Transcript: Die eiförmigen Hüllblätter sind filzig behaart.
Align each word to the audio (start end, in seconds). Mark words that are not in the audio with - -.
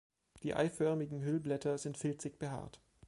Die 0.41 0.55
eiförmigen 0.55 1.21
Hüllblätter 1.23 1.77
sind 1.77 1.95
filzig 1.95 2.39
behaart. 2.39 2.79